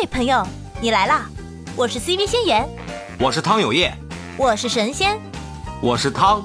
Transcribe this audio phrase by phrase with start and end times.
[0.00, 0.42] 嘿，朋友，
[0.80, 1.26] 你来啦！
[1.76, 2.66] 我是 CV 仙言，
[3.18, 3.92] 我是汤有业，
[4.38, 5.20] 我是神仙，
[5.82, 6.42] 我是汤。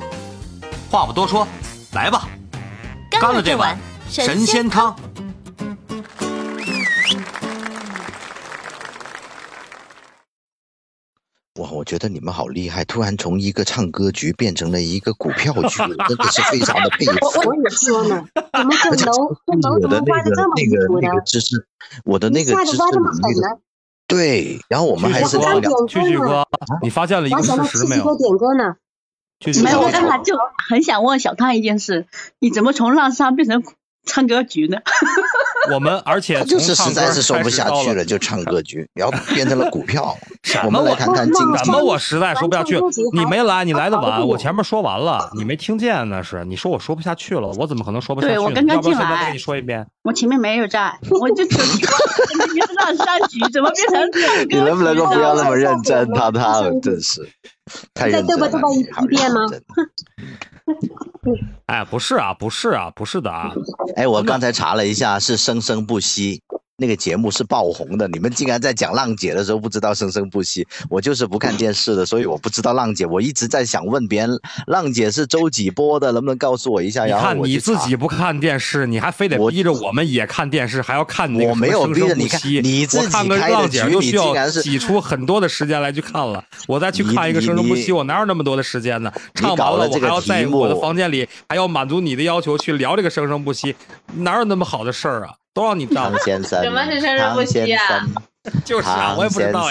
[0.92, 1.48] 话不多说，
[1.94, 2.28] 来吧，
[3.10, 3.80] 干了这碗
[4.10, 4.94] 神仙汤。
[11.86, 12.84] 觉得你们好厉害！
[12.84, 15.68] 突然从一个唱歌局变成了一个股票局，我
[16.08, 17.16] 真的是非常的佩服。
[17.46, 21.14] 我也说呢， 怎么这楼这楼怎么挖的那个那个那？
[21.16, 21.68] 个知识，
[22.04, 23.60] 我的那个知识一下子挖这么那个？
[24.08, 26.46] 对，然后我们还是我刚点两歌呢蛐蛐哥，
[26.82, 28.18] 你发现了一个事实没有？
[28.18, 28.76] 点歌呢。
[29.64, 30.36] 没有，我刚才就
[30.70, 32.08] 很想问小汤一件事：
[32.40, 33.64] 你怎么从浪莎变成
[34.06, 34.78] 唱歌局呢？
[35.74, 40.16] 我们 而且他就是从唱歌实在是说不下去了，就唱歌局，然后变成了股票。
[40.64, 41.84] 我么来谈谈经济什么？
[41.84, 42.80] 我实在说不下去。
[43.14, 46.46] 你没来，你来的晚，我前面说完了，你没听见那是？
[46.46, 48.34] 你说我说不下去了，我怎么可能说不下去？
[48.34, 49.86] 对我刚刚要不要进来现在跟你说一遍？
[50.04, 56.08] 我前面没有在，我就只 你是浪莎局，怎么变成你能不能够不要那么认真？
[56.10, 57.28] 我他他真是
[57.94, 58.48] 太认真了。
[58.48, 59.42] 嘚吧嘚吧一遍吗
[61.68, 63.52] 哎，不是啊，不是啊，不是的啊，
[63.96, 66.42] 哎，我刚才查了一下，是生生不息。
[66.78, 73.06] 那个节目是爆红的，你们竟然在讲浪姐的时候不知道生生不息，我就是不看电视的，所以我不知道浪姐。
[73.06, 74.38] 我一直在想问别人，
[74.68, 77.06] 浪姐是周几播的，能不能告诉我一下？
[77.06, 82.42] 你然后看你自己不看电视，你还非得逼着我们也看电视，还要看那个我没有逼着你看
[83.02, 89.10] 我看个浪姐局你就需要挤出很多的时间来去看了，我再去看一个生生不息，我哪有那么多的时间呢？
[89.34, 93.74] 唱完了，我还要在我的房间里还要满足你的要求去聊这个生生不息，
[94.18, 95.36] 哪有那么好的事儿啊？
[95.56, 97.82] 都让你当汤，先生，什么是生生不息啊？
[97.88, 99.68] 汤先生 就是啊，我也不知先道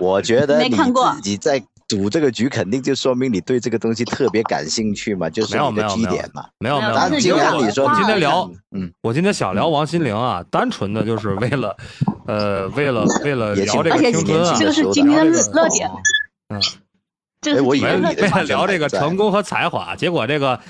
[0.00, 1.12] 我觉得你看过。
[1.16, 6.10] 自己在赌这个局，肯定就说明你对这个东西特别感兴趣嘛，就是没有你的没有没有。
[6.10, 6.44] 基点嘛。
[6.58, 7.36] 没有没有，但既没有。
[7.36, 11.76] 没有然你说我今天聊，嗯，我今天想聊王心凌啊，单纯的就是为了，
[12.26, 15.90] 呃，为了为了聊这个青春啊，这个是今天的热热点，
[16.48, 16.60] 嗯，
[17.56, 20.60] 哎我以为你的为了聊这个成功和才华，结果这个，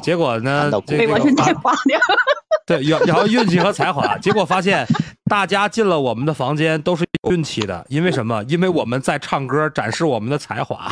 [0.00, 1.72] 结果呢被完全个带花
[2.76, 2.98] 了。
[2.98, 4.86] 对，然后运气和才华，结果发现
[5.30, 8.42] 大家进了我们的房间都是有运气的，因为什么？
[8.48, 10.90] 因为我们在唱歌展示我们的才华，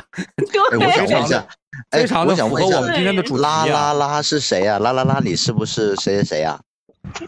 [0.72, 1.46] 哎，我想，问一下，
[1.90, 3.92] 哎非常的符我想问一下 合我们今天的主题啦啦啊。
[3.92, 4.78] 啦是谁啊？
[4.78, 6.58] 啦啦啦，你是不是谁谁谁呀？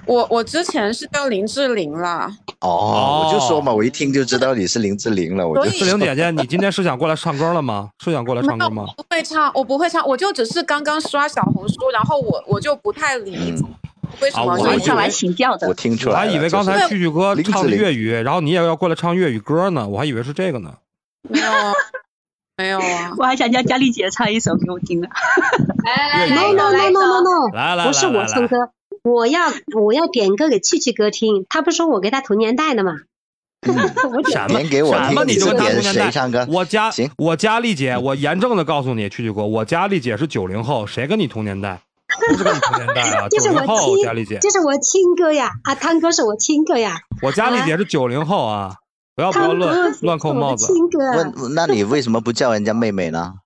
[0.07, 2.29] 我我之前是叫林志玲啦，
[2.63, 7.89] 哦，我就说嘛，我一听就知道你是林志玲了，我志玲姐姐，你今天是想过来唱歌了吗？
[8.05, 8.85] 是想过来唱歌吗？
[8.97, 13.75] 不会唱，我不会唱，我就只是刚刚刷小红书，然后我我就不太理嗯
[14.21, 14.79] 为什么？
[14.79, 15.69] 上来请教的。
[15.69, 20.75] 我，听出来我还，以为刚才就是蛐蛐哥唱的粤语，然后你也要过来唱粤语歌呢，我还以为是这个呢。
[21.29, 21.73] 没有啊，
[22.57, 25.09] 没有啊， 我还想叫佳丽姐唱一首给我听呢。
[25.85, 28.71] 来来来 no no no no no，来来来不是我唱歌，
[29.03, 29.41] 我要
[29.75, 31.47] 我要点歌给趣趣哥听。
[31.49, 33.01] 他不是说我跟他同年代的吗？
[33.67, 34.59] 我点什么？
[34.61, 36.05] 点给我什么，你就点同年代。
[36.05, 36.47] 谁唱歌？
[36.49, 37.11] 我家行。
[37.17, 41.81] 我佳丽姐，我严正的告诉你，蛐蛐哥，我佳丽姐是九零后，谁跟你同年代？
[42.31, 48.77] 不是跟你同年代啊， 这是我九零后，亲佳丽姐，这是我亲哥呀，啊，汤哥是我亲哥呀，我佳丽姐是九零后啊，
[49.15, 51.33] 不要不要乱乱扣帽子，亲哥啊。
[51.37, 53.35] 问，那你为什么不叫人家妹妹呢？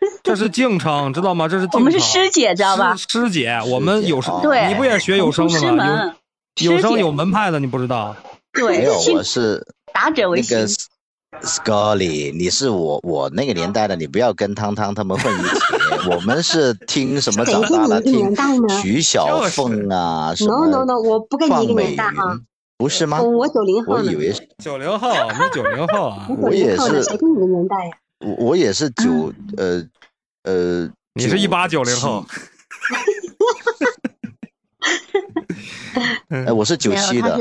[0.22, 1.48] 这是敬称，知道吗？
[1.48, 2.94] 这是敬称我们是师姐，知道吧？
[2.94, 6.14] 师师姐，我们有声，对你不也学有声的吗？
[6.60, 8.14] 有有声有门派的，你不知道？
[8.52, 10.72] 没对，有，我是打者为亲那个。
[11.42, 15.50] Scully，你是我我那个年代的，你不要跟汤汤他们混一起。
[16.10, 18.00] 我们是听什么长大的？
[18.00, 18.34] 听
[18.82, 22.10] 徐小凤啊，什 No no 么 no，我不跟你一个年代
[22.76, 23.46] 不是吗我？
[23.48, 27.90] 九零后我以，为是， 九零后，我们九零后啊我，也是谁跟你一个年代呀？
[28.20, 29.86] 我我也是九呃
[30.44, 32.24] 呃，你是一八九零后，
[36.30, 37.38] 哎，我是九七的，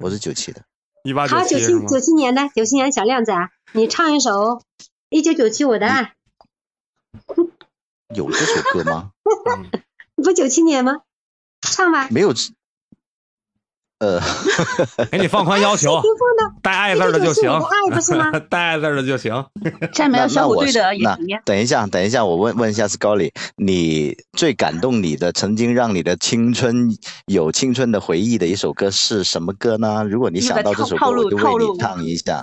[0.00, 0.62] 我是九七的。
[1.02, 4.30] 一八好，九七九七年的九七年小靓仔啊，你唱一首
[5.08, 6.14] 《一九九七我的爱》，
[8.14, 9.12] 有这首歌吗？
[10.16, 11.02] 你 不九七年吗？
[11.62, 12.08] 唱吧。
[12.10, 12.34] 没有。
[14.00, 14.18] 呃，
[15.12, 17.50] 给你放宽要求，听风的带爱字儿的就行
[18.48, 19.44] 带爱字儿的就行。
[19.92, 26.88] 现在没有那那我是小虎队的那演员，等一下，等一下，我问问一下 Scully，你最感动你的，曾经让你的青春
[27.26, 30.02] 有青春的回忆的一首歌是什么歌呢？
[30.04, 32.42] 如果你想到这首歌，套路我就套路为你唱一下。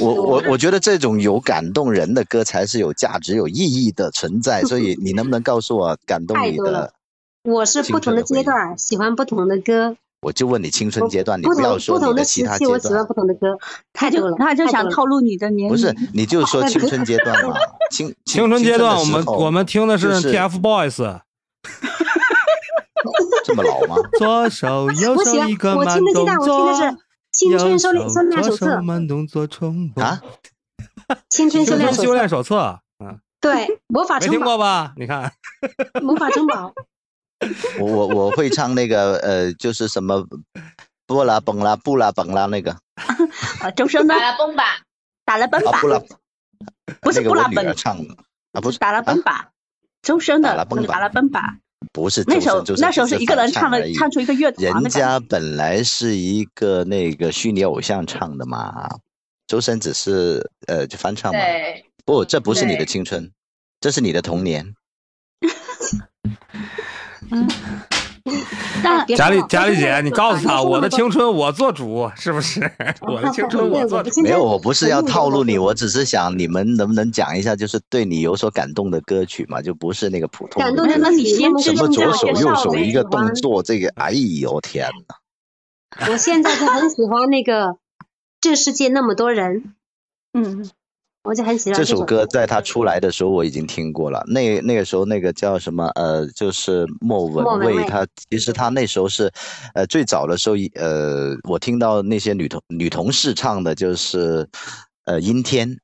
[0.00, 6.94] 我我我觉得这种有感动人的歌才是有价值、有意义的存在， 所以你能不能告诉我感动你太多了的？
[7.44, 13.58] 我是不同的阶段喜欢不同的歌，我就问你青春阶段，你不要说你的其他阶段，我喜欢阶段，不同的歌，
[13.92, 14.54] 他太多了。
[14.56, 17.54] 就想透露你的年龄，不是，你就说青春阶段嘛，
[17.90, 21.20] 青青春阶段，我们我们听的是就是 TFBOYS，
[23.44, 23.96] 这么老吗？
[24.18, 26.96] 左手右手一个慢动作是。
[27.32, 30.20] 青春修炼修炼手册，慢动作重播啊，
[31.30, 34.92] 青春修炼手册，嗯，对，魔法没听城堡，过吧？
[34.98, 35.32] 你看，
[36.02, 36.74] 魔法城堡，
[37.78, 40.24] 我我我会唱那个呃，就是什么
[41.06, 42.72] 布拉蹦啦布拉蹦啦那个
[43.60, 44.30] 啊，周深的打？
[44.30, 44.64] 了崩吧，
[45.24, 46.02] 打了蹦吧，啊布拉，
[47.00, 48.14] 不是布拉那个我女儿奔，唱的
[48.52, 49.50] 啊，不是打了蹦吧，
[50.02, 50.50] 周深的
[50.86, 51.56] 打了蹦吧
[51.92, 54.90] 不是那首周深周深只那首是一个人唱的，翻而已唱出一个乐团人。
[54.90, 58.88] 家本来是一个那个虚拟偶像唱的嘛，
[59.48, 61.40] 周深只是呃就翻唱嘛。
[62.04, 63.30] 不，这不是你的青春，
[63.80, 64.74] 这是你的童年。
[68.84, 72.60] 但别说了佳丽贾丽姐，你告诉他，我的青春我做主，是不是？
[73.00, 74.22] 我的青春我做主。
[74.22, 86.08] 没有，我不是要套路你，我只是想你们能不能讲一下，就是对你有所感动的歌曲嘛，就不是那个普通感动的那你先什么左手右手一个动动作，这个哎呦天哪！
[86.10, 87.76] 我现在就很喜欢那个
[88.40, 89.74] 这世界那么多人，
[90.32, 90.70] 嗯，
[91.24, 98.06] 我就很喜欢这首首歌在它出来的时候我已经听过了，那那个时候那个叫什么呃，就是莫文蔚，莫文蔚她。
[98.28, 99.30] 其实她那时候是
[99.74, 104.48] 呃最早的时候呃，我听到那些女同女同事唱的就是
[105.04, 105.78] 呃阴天，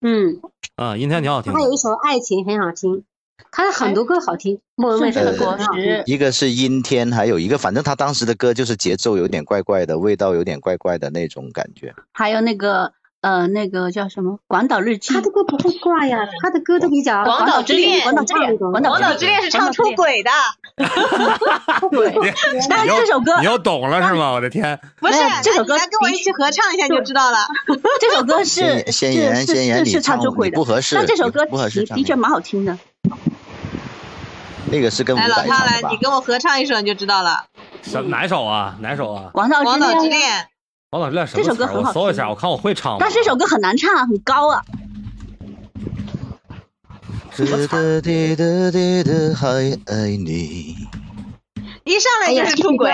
[0.00, 0.40] 嗯，
[0.76, 1.58] 啊，阴天挺好听的。
[1.58, 1.64] 他。
[1.64, 3.02] 有一首《爱情》很好听，
[3.50, 11.92] 他的很多歌好听，莫文蔚的果很好听实一个是阴天，还有一个反正他当时的歌就是节奏有点怪怪的，味道有点怪怪的那种感觉。
[12.12, 12.92] 还有那个
[13.24, 20.30] 呃那个叫什么《广岛日记他》的歌不会挂呀，他的歌都比较广岛之恋广岛之恋，广岛之恋是唱出轨的，
[21.90, 22.14] 对，
[22.68, 24.32] 但你又是这首歌你要懂了是吗？
[24.32, 27.38] 我的天， 不是这首歌来跟我一起合唱一下你就知道了。
[27.98, 32.76] 这首歌是先言是先言是是唱唱出轨的不合适但这首歌你不合适唱的的确蛮好听的。
[34.70, 35.96] 那个是跟伍来，老佰汤来，你？
[35.96, 37.44] 跟我合唱一首你就知道了，
[37.82, 38.76] 什哪首啊？
[38.80, 39.24] 哪首啊？
[39.32, 39.62] 《广岛
[40.00, 40.48] 之恋，
[40.98, 41.10] 恋》。
[41.10, 42.98] 广岛之恋什么这首歌很好听我搜一下，我看我会唱吗。
[43.00, 44.62] 但是这首歌很难唱，很高啊。
[47.36, 49.48] 滴答滴答滴答还
[49.86, 50.76] 爱你。
[51.84, 52.92] 一上来就是出轨，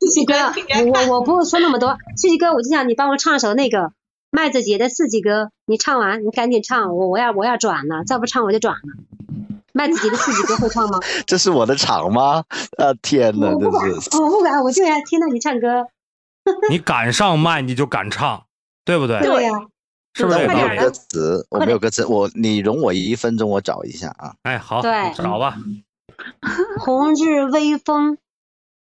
[0.00, 0.34] 七七哥，
[0.90, 3.92] 我我我不说那么多，七七哥，我就想你帮我唱首那个
[4.30, 8.80] 麦子姐的四季歌，你唱完你赶紧唱，我我要我要转了，再不唱我就转了。
[9.72, 10.98] 麦子姐的四季歌会唱吗？
[11.26, 12.42] 这是我的场吗？
[12.78, 15.86] 啊天哪，我不敢，这是我不敢，我就要听到你唱歌。
[16.70, 18.44] 你敢上麦你就敢唱，
[18.84, 19.20] 对不对？
[19.20, 19.50] 对呀、
[20.14, 20.90] 是不是我没有歌？
[20.90, 24.34] 词，我没有歌词，我你容我一分钟，我找一下啊。
[24.42, 25.56] 哎，好，对找吧。
[26.80, 28.18] 红日微风，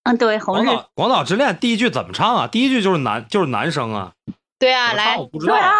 [0.05, 2.47] 嗯，对，红日，广岛广岛之恋第一句怎么唱啊？
[2.47, 4.12] 第一句就是男就是男生啊。
[4.59, 5.61] 对啊，来我，不知道对。
[5.61, 5.73] 啊，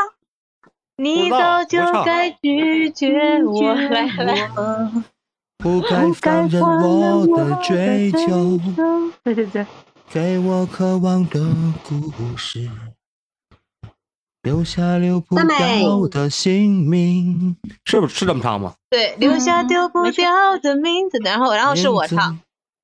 [0.97, 4.51] 你不知道早就不唱该拒绝我，来来，
[5.59, 8.59] 不该放任我的追求，
[9.23, 9.67] 对对对，
[10.13, 11.41] 给我渴望的
[11.89, 12.69] 故事，
[14.43, 17.57] 留下留不掉的姓名。
[17.87, 18.75] 是不是是这么唱吗？
[18.91, 22.39] 对，留下丢不掉的名字，然后然后是我唱，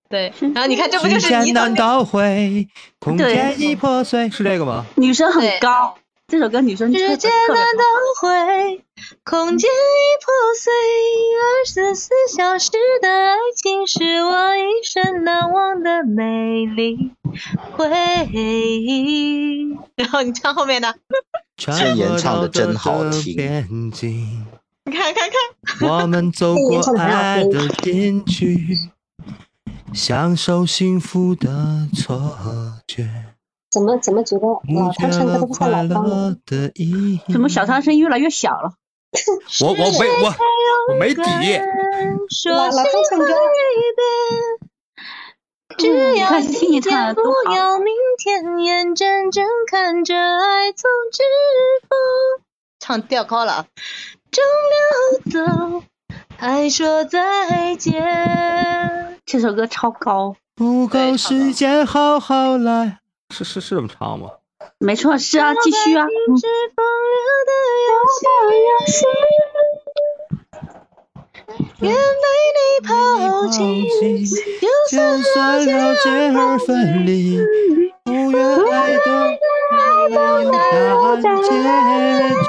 [0.09, 2.67] 对，然后你看这不就是你难倒回，
[2.99, 3.35] 空对。
[3.35, 4.87] 间已破碎，是这个吗？
[4.97, 5.99] 女生很高，
[6.31, 7.83] 这首歌女生时间特别难倒
[8.21, 8.85] 回，
[9.25, 10.31] 空间已破
[10.61, 10.71] 碎，
[11.41, 12.71] 二十四小时
[13.01, 17.13] 的爱情是我一生难忘的美丽
[17.73, 17.89] 回
[18.31, 19.75] 忆。
[19.97, 20.95] 然后你唱后面的，
[21.57, 23.91] 这演唱的真好听。
[24.85, 28.77] 你看看看，我们走过爱的禁区，
[29.95, 32.37] 享受幸福的错
[32.87, 33.09] 觉，
[33.71, 37.21] 怎么怎么觉得老汤唱歌都不像快老方乐的意义。
[37.33, 38.73] 怎么小汤声越来越小了？
[39.63, 40.35] 我我没我
[40.91, 41.23] 我没底，
[42.31, 43.27] 说老老汤唱歌
[45.77, 51.23] 只要你看听你唱天不的多好，要明天，眼睁睁看着爱从指
[51.89, 52.45] 缝
[52.81, 53.67] 唱调高了啊，
[54.31, 54.45] 中
[55.33, 55.45] 流
[55.81, 55.83] 走，
[56.39, 59.21] 爱说再见。
[59.25, 62.99] 这首歌超高，不够时间好好来。
[63.31, 64.31] 是是是这么唱吗？
[64.79, 67.53] 没错，是啊，继续啊，嗯是风流的
[67.89, 69.07] 游戏，
[71.81, 71.97] 愿被
[72.57, 72.93] 你抛
[73.49, 73.57] 弃，
[74.61, 77.39] 就就算算了解而分离，
[78.05, 78.37] 不愿
[78.73, 79.07] 爱的
[81.23, 81.49] 大结
[82.47, 82.49] 局。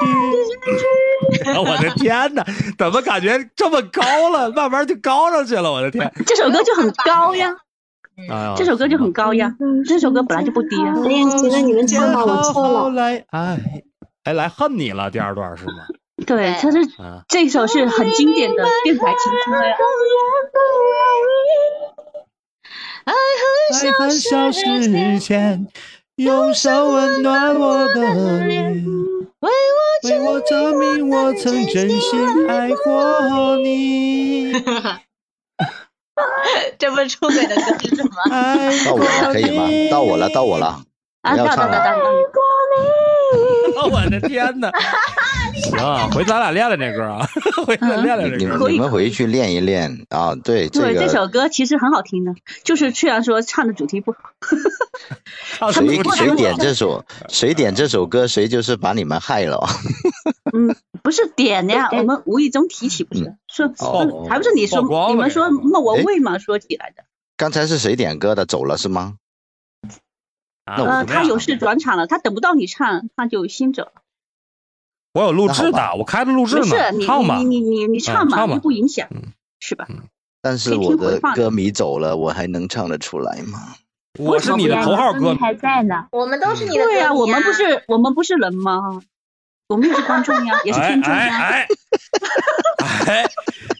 [1.58, 2.44] 我的天哪，
[2.78, 4.50] 怎么感觉这么高了？
[4.50, 6.10] 慢慢就高上去了，我的天！
[6.26, 7.54] 这首歌就很高呀，
[8.28, 9.54] 哎，这首歌就很高呀，
[9.86, 10.94] 这首歌本来就不低啊。
[11.04, 12.90] 练习了你们唱吧，我错了。
[12.90, 13.82] 来哎，
[14.24, 15.72] 哎，来恨你了，第二段是吗？
[16.26, 19.74] 对，它是啊，这首是很经典的电台情歌呀。
[23.04, 25.66] 爱爱很小时前，
[26.16, 28.84] 用手温暖我的脸，
[29.40, 29.50] 为
[30.04, 34.52] 为我证明我曾真心爱过你。
[36.78, 38.10] 这不是出轨的歌是什么？
[38.84, 39.90] 到我了，可以吗？
[39.90, 40.82] 到我了，到我了，
[41.24, 41.78] 要到到到唱了。
[43.74, 44.70] 到， 我的天哪！
[45.52, 47.28] 行，回咱俩练练这歌啊，
[47.66, 48.68] 回咱练练你们这歌。
[48.68, 50.34] 你们回去练一练啊！
[50.42, 52.32] 对，这对，这首歌其实很好听的，
[52.64, 54.12] 就是虽然说唱的主题不
[55.58, 59.60] 好，谁谁点这首谁点这首歌，谁就是把你们害了。
[60.52, 67.04] 嗯，不是点的呀，我们无意中提起，不是说哦还不是你说你们说莫文哎蔚嘛说起来的，
[67.36, 68.46] 刚才是谁点歌的？
[68.46, 69.16] 走了是吗？
[70.66, 73.92] 那我呃，他有事转场了，他等不到你唱，他就先走了。
[75.12, 77.44] 我有录制的，我开着录制不是呢，你你。
[77.44, 79.88] 你你你唱嘛，又不影响嗯，是吧？
[80.42, 83.74] 但是我的的歌迷走了，我还能唱得出来吗？
[84.18, 86.06] 我是你的头号歌迷，还在呢。
[86.12, 89.02] 我们都是你的对呀、歌迷啊我们不是我们不是人吗？
[89.70, 91.38] 我们也是观众呀，也是哎听众呀。
[91.38, 91.68] 哎
[93.06, 93.24] 哎哎，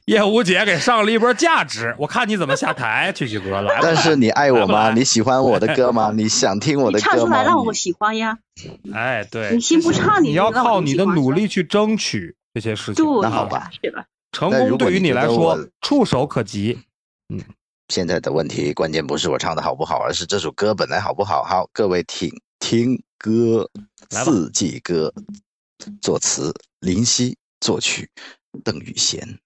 [0.06, 3.80] 叶无姐给上了一波价值，我看你怎么下台，曲曲哥来。
[3.82, 4.92] 但是你爱我吗？
[4.94, 6.12] 你喜欢我的歌吗？
[6.14, 7.42] 你想听我的歌吗唱出来？
[7.42, 8.38] 让我喜欢呀，
[8.94, 13.04] 哎，对，你先不唱，你要靠你的努力去争取这些事情。
[13.20, 14.04] 那好吧，是吧？
[14.30, 16.78] 成功对于你来说触手可及。
[17.34, 17.40] 嗯
[17.88, 21.42] 现在的问题关键不是我唱的好不好，而是这首歌本来好不好。
[21.42, 22.30] 好，各位听
[22.60, 23.68] 听歌，
[24.10, 25.12] 四季歌，
[26.00, 28.10] 作词林夕，作曲
[28.64, 29.38] 邓雨贤，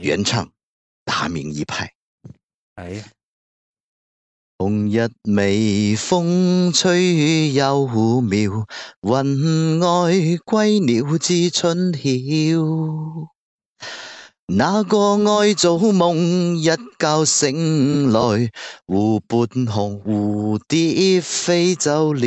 [0.00, 0.50] 原唱
[1.04, 1.92] 达明一派。
[2.74, 3.04] 哎呀，
[4.58, 7.86] 紅日微風吹幼
[8.20, 8.66] 苗，
[9.02, 10.12] 雲外
[10.46, 13.28] 歸鳥知春曉。
[14.46, 16.64] 那個愛做夢，一
[16.98, 18.50] 覺醒來，
[18.86, 22.20] 湖畔紅蝴蝶飛走了。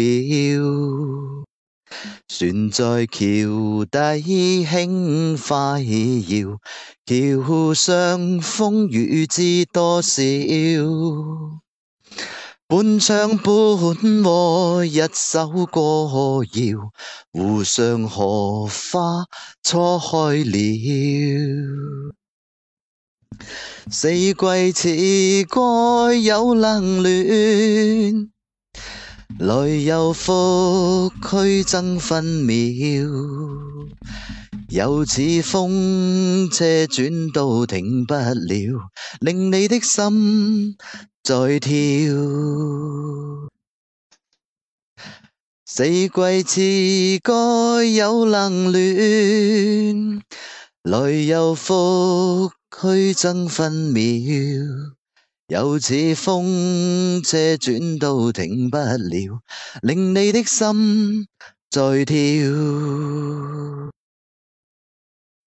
[2.27, 3.99] 船在橋底
[4.65, 6.59] 輕快搖，
[7.05, 10.21] 橋上風雨知多少。
[12.69, 16.91] 半唱半和一首歌谣，
[17.31, 19.25] 湖上荷花
[19.63, 20.57] 初開了。
[23.89, 24.33] 四季
[24.73, 28.29] 似該有冷暖，
[29.39, 32.55] 来又復去争分秒。
[34.69, 38.89] 又似風車轉到停不了，
[39.21, 40.75] 令你的心
[41.23, 41.71] 在跳。
[45.65, 46.09] 四季
[46.45, 50.23] 似該有冷暖，
[50.83, 54.96] 来又復去争分秒。
[55.47, 59.41] 有似風車轉到停不了，
[59.81, 61.25] 令你的心
[61.69, 62.17] 在跳。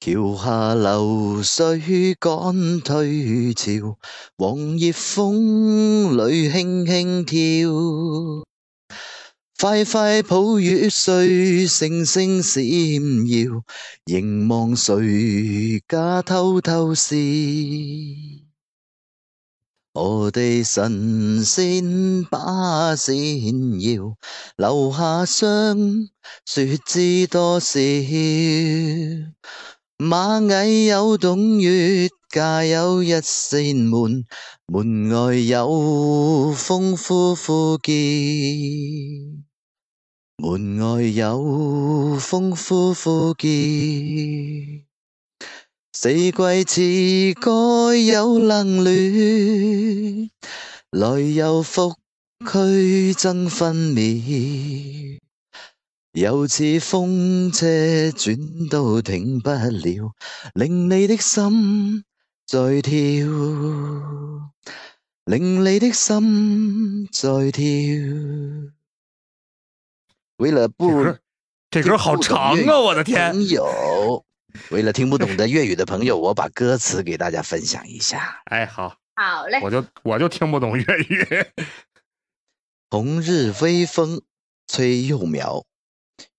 [0.00, 3.99] 橋下流水趕退潮，
[4.38, 8.47] 黃葉風里輕輕跳。
[9.61, 13.62] 快快抱月睡，星星閃耀，
[14.07, 17.14] 凝望誰家偷偷笑。
[19.92, 23.12] 我哋神仙把扇
[23.80, 24.16] 搖，
[24.56, 26.09] 留下雙
[26.47, 27.80] 說知多少。
[29.99, 34.25] 螞蟻有洞穴，家有一扇門，
[34.66, 37.92] 門外有風呼呼叫。
[40.37, 43.49] 門外有風呼呼叫，
[46.02, 46.80] 四季似
[47.42, 47.50] 該
[48.07, 50.30] 有冷暖，
[50.92, 51.95] 來又復
[52.50, 55.21] 去爭分秒。
[56.12, 57.66] 又似風車
[58.16, 60.14] 轉到停不了，
[60.54, 62.02] 令你的心
[62.47, 62.97] 在跳，
[65.26, 67.62] 令你的心在跳。
[70.38, 71.21] 为了不这歌
[71.71, 72.80] 这歌好长啊！
[72.80, 74.25] 我的天，朋友，
[74.71, 78.42] 为了听不懂的粤语的朋友，我把歌词给大家分享一下。
[78.47, 81.47] 哎，好，好嘞，我就我就听不懂粤语。
[82.90, 84.23] 红日微风
[84.66, 85.64] 催幼苗，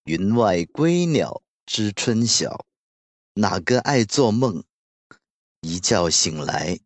[0.03, 2.65] 云外归鸟知春晓。
[3.35, 4.63] 哪个爱做梦？
[5.61, 6.79] 一觉醒来，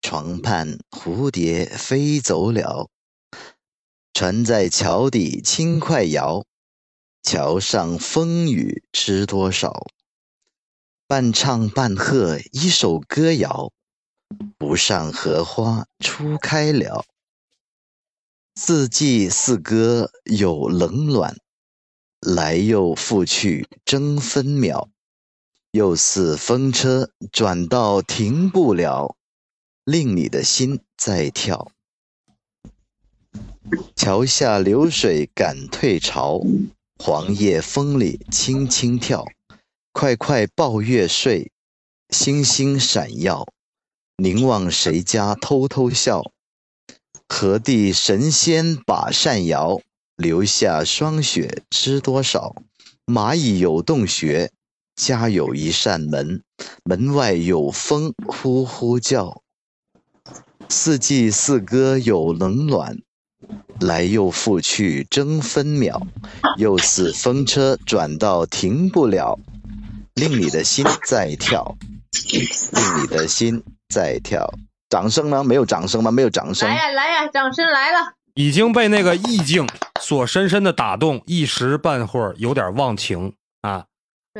[0.00, 2.88] 床畔蝴蝶飞走了。
[4.14, 6.44] 船在桥底轻快摇，
[7.22, 9.86] 桥上风雨知多少。
[11.10, 13.72] 半唱半和一首歌谣，
[14.56, 17.04] 不上荷花初开了。
[18.54, 21.36] 四季四歌有冷暖，
[22.20, 24.88] 来又复去争分秒。
[25.72, 29.16] 又似风车转到停不了，
[29.82, 31.72] 令你的心在跳。
[33.96, 36.40] 桥下流水赶退潮，
[37.00, 39.26] 黄叶风里轻轻跳。
[39.92, 41.50] 快快抱月睡，
[42.10, 43.46] 星星闪耀，
[44.16, 46.30] 凝望谁家偷偷笑？
[47.28, 49.80] 何地神仙把扇摇，
[50.16, 52.54] 留下霜雪知多少？
[53.04, 54.52] 蚂蚁有洞穴。
[54.96, 56.42] 家有一扇门，
[56.84, 59.42] 门外有风呼呼叫。
[60.68, 62.98] 四季四歌有冷暖，
[63.80, 66.06] 来又复去争分秒。
[66.58, 69.38] 又似风车转到停不了，
[70.14, 71.76] 令你的心在跳，
[72.32, 74.52] 令你的心在跳。
[74.88, 75.44] 掌声呢？
[75.44, 76.10] 没有掌声吗？
[76.10, 76.68] 没有掌声。
[76.68, 78.14] 来呀来呀，掌声来了。
[78.34, 79.68] 已经被那个意境
[80.00, 83.86] 所深深的打动，一时半会儿有点忘情啊。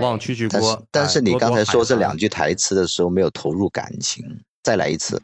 [0.01, 5.21] 忘曲曲但是，但是你刚才说这两句句台词的时候没有投入感情，再来一次。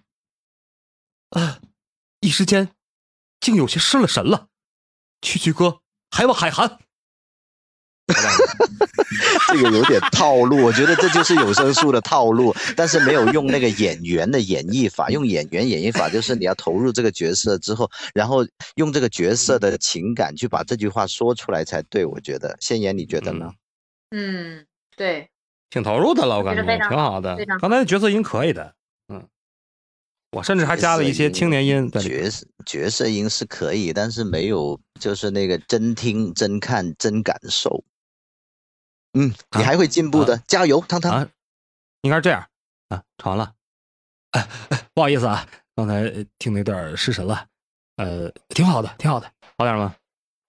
[1.30, 1.58] 啊，
[2.20, 2.68] 一时间
[3.40, 4.48] 竟有些失了神了。
[5.22, 6.78] 曲曲哥，还望海涵。
[9.48, 18.46] 这个有点套路，我觉得这就是有声书的套路，但是没有用那个演员的演绎法，用演员演绎法就是你要投入这个角色之后，然后
[18.76, 22.04] 用这个角色的情感去把这句话说出来才对。
[22.04, 23.50] 我觉得，先言你觉得呢？
[24.10, 24.64] 嗯，
[24.96, 25.28] 对，
[25.70, 27.36] 挺投入的了，我感觉挺好的。
[27.60, 28.74] 刚才的角色音可以的，
[29.08, 29.26] 嗯，
[30.30, 31.90] 我甚至还加了一些青年音。
[31.90, 37.82] 角色角色音是可以，但是没有就是那个真听、真看、真感受。
[39.18, 41.10] 嗯，你还会进步的，加油，汤汤。
[41.10, 41.28] 啊，
[42.02, 42.46] 应该是这样
[42.90, 43.54] 啊，唱完了。
[44.32, 47.46] 哎哎，不好意思啊，刚才呃听的有点失神了。
[47.96, 49.96] 呃，挺好的，挺好的，好点吗？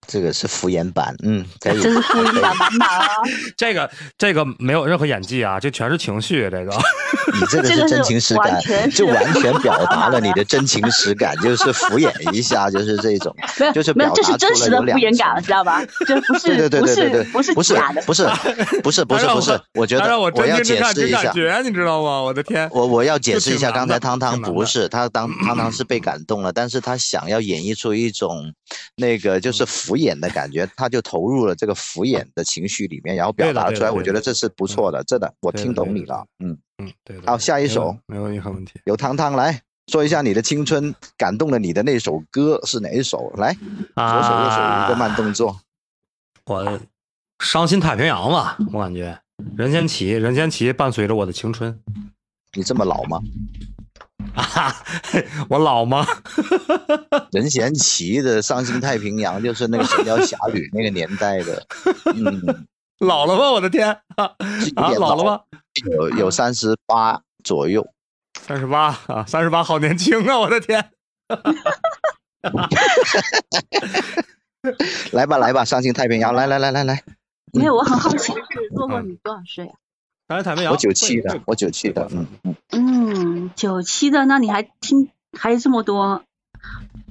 [0.06, 1.80] 这个是敷衍版，嗯，可以。
[1.82, 3.06] 真是敷衍版满满啊！
[3.58, 6.48] 这个这个没有任何演技啊，这全是情绪。
[6.50, 6.72] 这个
[7.34, 8.58] 你这个是真情实感
[8.94, 13.34] 就完全表达了你的真情实感，就是敷衍一下，就是这种，
[13.74, 15.84] 就是没有，这是表达真实的敷出了有两衍感，知道吧？
[16.06, 18.24] 这不是对对对不对对不是不是假的，不是
[18.82, 22.22] 不是不是不是，我觉得我要解释一下，真感觉，你知道吗？
[22.22, 28.52] 我的天，我我要解释一下，刚才汤汤不是他当汤汤是被感动了，但是他想要演绎出一种
[28.96, 36.56] 那个就是 敷衍的感觉，他就投入了这个敷衍的情绪里面，然后表达出来，我觉得这是不错的，真的，我听懂你了，嗯。
[36.80, 37.22] 嗯，对的。
[37.26, 38.74] 好下一首没有任何问题。
[38.84, 43.32] 由汤汤来说一下你的青春感动了你的那首歌是哪一首？
[43.36, 43.52] 来，
[43.96, 45.58] 左手右手一个慢动作。
[46.46, 46.80] 我
[47.40, 49.18] 伤心太平洋嘛，我感觉
[49.56, 51.76] 任贤齐，任贤齐伴随着我的青春。
[52.52, 53.18] 你这么老吗？
[54.34, 54.74] 啊，
[55.48, 56.06] 我老吗？
[57.32, 61.66] 任贤齐的《伤心太平洋》就是那个《神雕侠侣》那个年代的，
[62.14, 62.66] 嗯，
[63.00, 63.52] 老了吗？
[63.52, 64.24] 我的天啊
[64.76, 65.40] 啊，老了吗？
[65.90, 67.86] 有有三十八左右。
[68.40, 70.38] 三十八啊，三十八，好年轻啊！
[70.38, 70.90] 我的天，
[75.12, 77.02] 来吧来吧，《伤心太平洋》，来来来来来，
[77.52, 79.74] 没有，我很好奇，是洛洛你多少岁啊？
[80.28, 86.22] 我九七的我九七的，嗯嗯，嗯，九七的，那你还听还有这么多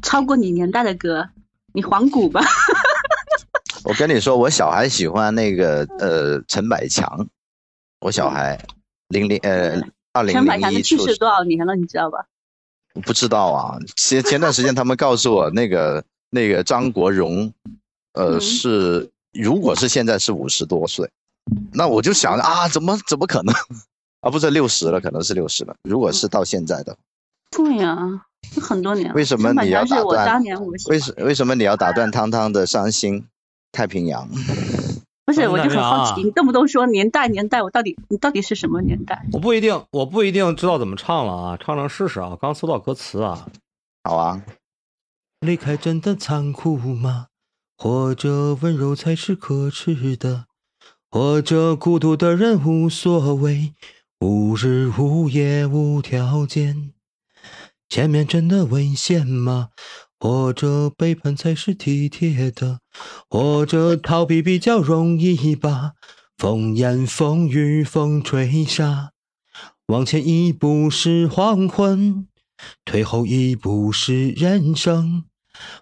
[0.03, 1.29] 超过你年代的歌，
[1.73, 2.41] 你黄古吧？
[3.83, 7.27] 我跟你说，我小孩喜欢那个呃陈百强，
[8.01, 8.63] 我小孩
[9.07, 9.81] 零零呃
[10.13, 12.25] 二零陈百强去世多少年了，你知道吧？
[13.03, 17.51] 不知道啊，前前段时间他们告诉我，那个那个张国荣，
[18.13, 21.09] 呃，嗯是如果是现在是五十多岁，
[21.73, 23.53] 那我就想啊，怎么怎么可能？
[24.21, 25.75] 啊，不是六十了，可能是六十了。
[25.83, 26.97] 如果是到现在的，
[27.51, 27.97] 对呀、
[28.53, 29.13] 这很多年了。
[29.13, 33.25] 为什么你要打断当年我喜为什为什么你要打断汤汤的伤心
[33.71, 34.27] 太平洋？
[35.25, 39.25] 不是，我就很好奇，你动不动说年代年代，我到底你到底是什么年代？
[39.33, 42.37] 我不一定，我不一定知道怎么唱了啊，唱唱试试啊。
[42.39, 43.45] 刚搜到歌词啊，
[44.05, 44.41] 好啊，
[45.41, 47.27] 离开真的残酷吗？
[47.77, 50.45] 或者温柔才是可耻的？
[51.09, 53.73] 或者孤独的人无所谓，
[54.19, 56.91] 无日无夜无条件？
[57.87, 59.69] 前面真的危险吗？
[60.19, 62.81] 或者背叛才是体贴的？
[63.29, 65.93] 或者逃避比较容易吧？
[66.37, 69.11] 风言风语风吹沙，
[69.87, 72.27] 往前一步是黄昏，
[72.83, 75.23] 退后一步是人生。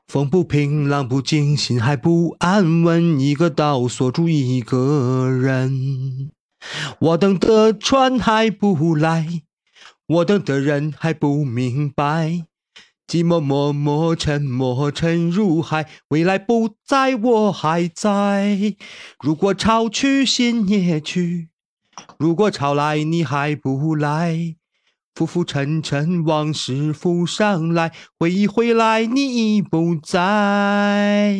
[0.07, 6.31] 风不平，浪不静，心还不安稳，一个岛锁住一个人。
[6.99, 9.43] 我等的船还不来，
[10.07, 12.45] 我等的人还不明白。
[13.07, 18.75] 寂寞默默沉默沉入海，未来不在我还在。
[19.19, 21.49] 如果潮去心也去，
[22.17, 24.55] 如果潮来你还不来，
[25.15, 31.37] 浮浮沉沉往事浮上来，回忆回来你已不在。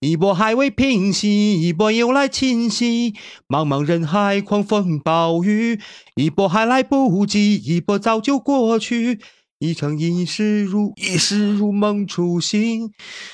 [0.00, 3.14] 一波还未平息，一波又来侵袭，
[3.48, 5.80] 茫茫人海，狂风暴雨，
[6.16, 9.20] 一波还来不及，一波早就过去。
[9.58, 12.92] 一城一世如一世如梦初醒，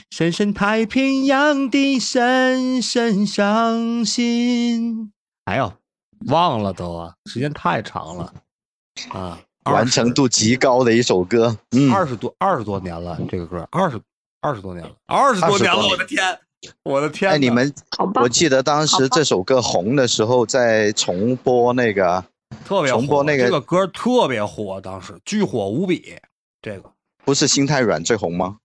[0.08, 5.12] 深深太平洋的深深伤心。
[5.46, 5.72] 哎呦，
[6.28, 8.32] 忘了都啊，时间太长了
[9.10, 11.56] 啊，完成度极高的一首歌。
[11.72, 14.00] 嗯，二十多二十多年了，这个歌二十
[14.40, 16.38] 二十多年了，二十多年了，20多年我的天，
[16.82, 17.36] 我的天哪！
[17.36, 17.72] 哎，你们
[18.14, 22.24] 我记得当时这首歌红的时候，在重播那个，
[22.66, 26.16] 特别重播那个这个歌特别火，当时巨火无比。
[26.60, 26.90] 这个
[27.24, 28.58] 不是心太软最红吗？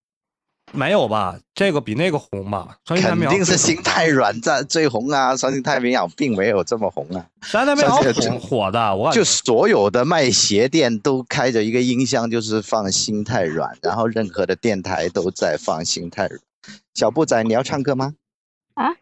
[0.71, 1.37] 没有吧？
[1.53, 2.77] 这个比那个红吧？
[2.85, 7.25] 伤心太肯平洋定是心太软在最红啊，伤心太平洋并没有这么红啊。
[7.41, 16.39] 伤心太平洋这这红火的，我就所有的卖鞋店都开着一个音箱，就是放心太软，然后任何的电台都在放心太软。
[16.93, 18.13] 小布仔，你要唱歌吗？
[18.75, 18.93] 啊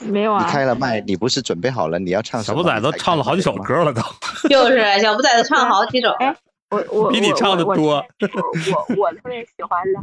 [0.00, 1.98] 没有啊，你开了麦，你不是准备好了？
[1.98, 2.56] 你要唱什么？
[2.56, 4.02] 小布仔都唱了好几首歌了，都
[4.48, 6.10] 就是小布仔都唱了好几首。
[6.18, 6.34] 哎
[6.70, 10.00] 我我比你唱的多我我我特别喜欢的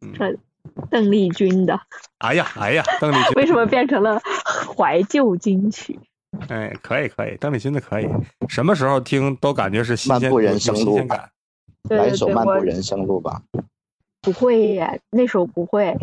[0.00, 0.38] 嗯是
[0.90, 1.78] 邓丽君的，
[2.18, 4.20] 哎呀哎呀，邓丽君， 为什么变成了
[4.76, 5.98] 怀旧金曲？
[6.48, 8.06] 哎，可以可以，邓丽君的可以，
[8.48, 11.30] 什么时候听都感觉是新鲜，漫步人生路新鲜感。
[11.88, 13.42] 来一首《漫步人生路》吧。
[14.22, 15.96] 不会耶，那首不会。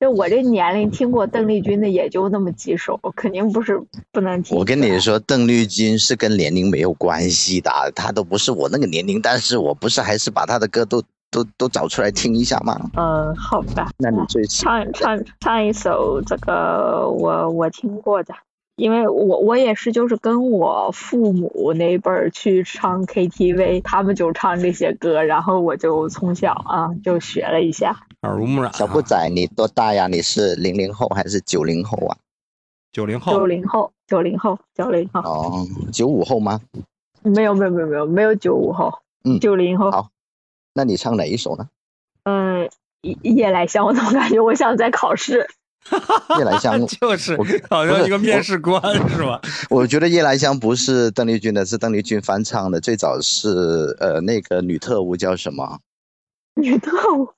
[0.00, 3.80] 就我这年龄听过邓丽君的也就那么几首，肯定不是
[4.12, 4.56] 不能听。
[4.56, 11.02] 我跟你说，邓丽君是跟年龄没有关系的，她都不是我那个年龄，但是我不是还是把她的歌都
[11.34, 12.78] 都都找出来听一下嘛？
[12.94, 18.32] 嗯，好吧，那你最唱唱唱一首这个我我听过的，
[18.76, 28.06] 因为我我也是就是跟我父母那辈儿去唱 KTV，他们就唱这些歌，然后我就从小啊就学了一下。
[28.22, 28.76] 耳濡目染啊。
[28.76, 30.06] 小布仔，你多大呀？
[30.06, 32.16] 你是零零后还是九零后啊？
[32.92, 36.60] 九零后九，零后，九零后，九零后，哦，九五后吗？
[37.22, 39.90] 没有没有没有没有没有九五后，嗯九零后。
[39.90, 40.08] 好
[40.74, 41.68] 那你唱哪一首呢？
[42.24, 42.68] 嗯，
[43.02, 45.46] 夜夜来香，我总感觉我像在考试。
[46.38, 49.38] 夜来香 就是我好像一个面试官是吧？
[49.68, 52.80] 我觉得夜来香不是邓丽君的，是邓丽君翻唱的。
[52.80, 55.78] 最早是呃那个女特务叫什么？
[56.54, 57.28] 女特务，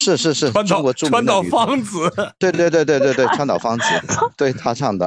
[0.00, 3.84] 是是是，川岛中国著名 川岛芳子，对对对对对对，川岛芳子，
[4.36, 5.06] 对她唱的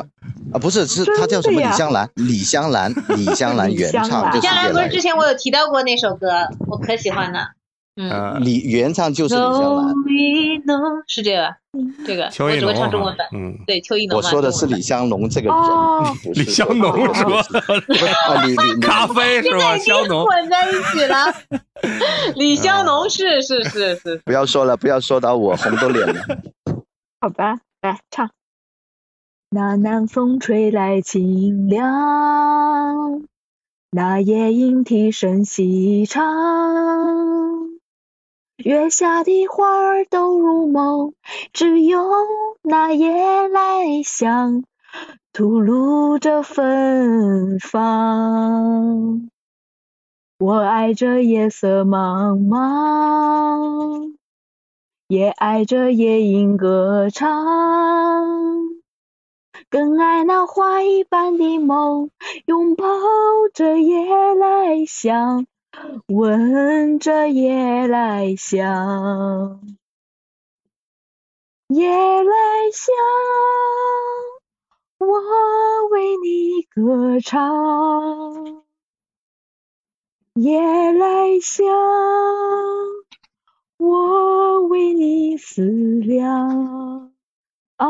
[0.53, 1.59] 啊，不是是她叫什么？
[1.59, 7.49] 李香兰，李香兰，李香兰原唱李香兰不是之前我有提到过那首歌，我可喜欢了。
[7.97, 9.93] 嗯，呃，李原唱就是李香兰。
[11.07, 11.55] 是这个，
[12.05, 13.27] 这个我只会邱意浓哈唱中文版。
[13.33, 14.17] 嗯，对，邱意浓。
[14.17, 17.39] 我说的是李香龙这个人，李香浓是吧？
[18.27, 19.77] 啊，李李李咖啡是吧？
[19.77, 21.33] 香浓，混在一起了。
[22.35, 26.21] 李香浓是是是是，不要说了，不要说到我红都脸了。
[27.21, 28.29] 好吧，来唱。
[29.49, 33.21] 那南风吹来清凉，
[33.91, 36.23] 那夜莺啼声细唱，
[38.65, 41.13] 月下的花儿都入梦，
[41.53, 42.03] 只有
[42.63, 44.63] 那夜来香
[45.31, 49.29] 吐露着芬芳。
[50.39, 54.15] 我爱这夜色茫茫，
[55.09, 57.35] 也爱这夜莺歌唱，
[59.69, 62.09] 更爱那花一般的梦，
[62.47, 62.87] 拥抱
[63.53, 65.45] 着夜来香，
[66.07, 69.61] 闻着夜来香，
[71.67, 72.33] 夜来
[72.71, 72.95] 香，
[74.99, 78.63] 我为你歌唱。
[80.35, 81.65] 夜来香，
[83.77, 87.11] 我为你思量
[87.77, 87.87] 啊，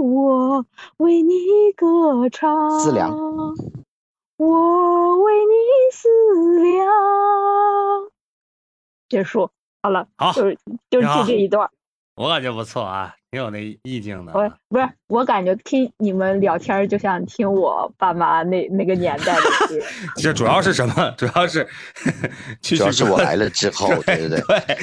[0.00, 0.66] 我
[0.98, 2.78] 为你歌唱。
[2.80, 3.16] 思量，
[4.36, 5.54] 我为你
[5.92, 6.08] 思
[6.62, 6.86] 量。
[9.08, 9.50] 结束，
[9.82, 10.58] 好了，好就是
[10.90, 11.68] 就是挺好这一段。
[12.14, 14.54] 我感觉不错啊，挺有那意境的我啊。
[14.68, 19.84] 不是，我感觉听你们聊天就像听我爸妈那那个年代的歌。
[20.16, 21.10] 这主要是什么？
[21.16, 21.66] 主要是
[22.60, 24.40] 去主要是我来了，之后， 对对对。
[24.40, 24.78] 对，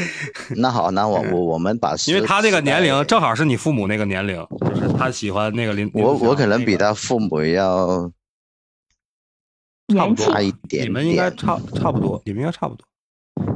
[0.57, 5.89] 那好，那我我我们把因为他那个年龄正好是你父母那个年龄，就是他喜欢那个林。
[5.93, 8.11] 我我可能比他父母要
[9.89, 10.85] 年轻大一点点。
[10.85, 12.85] 你们应该差差不多，你们应该差不多。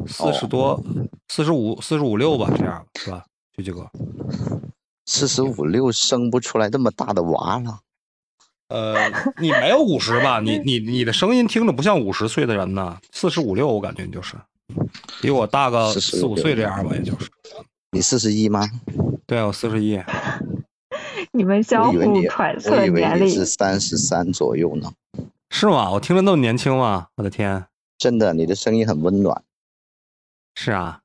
[0.08, 0.82] 四十多，
[1.30, 3.26] 四十五、四十五六吧，这样是吧？
[3.56, 3.90] 九九哥，
[5.06, 7.80] 四十五六生不出来这么大的娃了。
[8.70, 10.40] 呃，你没有五十吧？
[10.40, 14.36] 你你你的声音听着不像五十岁的人呢，四十五六，我感觉你就是
[15.22, 17.30] 比我大个四五岁这样吧，也就是。
[17.92, 18.68] 你四十一吗？
[19.28, 20.02] 对，我四十一。
[21.32, 23.30] 你们相互揣测年龄。
[23.30, 24.92] 是三十三左右呢。
[25.56, 25.92] 是吗？
[25.92, 27.10] 我听着那么年轻吗？
[27.16, 27.68] 我的天！
[28.00, 29.44] 真的，你的声音很温暖。
[30.56, 31.00] 是啊，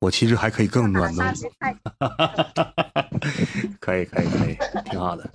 [0.00, 1.24] 我其实还可以更暖的。
[3.80, 5.28] 可以可以可以，挺好的。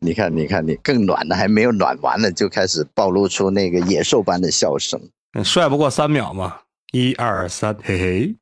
[0.00, 5.00] 你看，你看，你更暖的还没有暖完呢，就开始暴露出那个野兽般的笑声。
[5.42, 6.60] 帅不过三秒嘛！
[6.92, 8.36] 一二三，嘿嘿。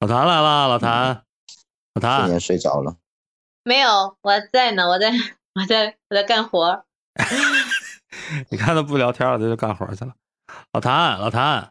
[0.00, 1.22] 老谭来了，老谭，
[1.94, 2.94] 老谭，今年睡着了。
[3.64, 5.10] 没有，我在呢，我在，
[5.54, 6.84] 我在，我在干活。
[8.50, 10.12] 你看他不聊天了，他就干活去了。
[10.72, 11.70] 老谭，老谭，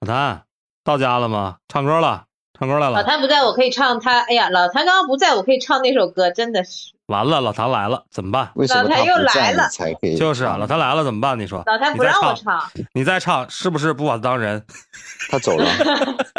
[0.00, 0.42] 老谭，
[0.84, 1.56] 到家了吗？
[1.68, 2.24] 唱歌了，
[2.58, 3.00] 唱歌来了。
[3.00, 4.20] 老谭不在我可以唱他。
[4.20, 6.92] 哎呀，老谭刚刚不在我可以唱那首歌，真的是。
[7.06, 8.50] 完了，老谭来了，怎么办？
[8.54, 9.66] 老谭又来了，
[10.18, 11.38] 就是啊，老谭来了怎么办？
[11.38, 11.62] 你说。
[11.64, 14.62] 老谭不让我唱，你再唱是不是不把他当人？
[15.30, 15.64] 他走了